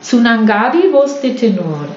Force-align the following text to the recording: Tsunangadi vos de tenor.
Tsunangadi 0.00 0.88
vos 0.88 1.20
de 1.20 1.30
tenor. 1.34 1.88